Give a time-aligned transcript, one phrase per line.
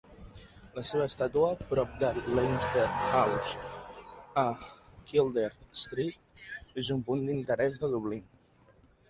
[0.75, 3.51] La seva estàtua prop de Leinster House,
[4.45, 4.47] a
[5.13, 6.43] Kildare Street,
[6.85, 8.27] és un punt d'interès de Dublín.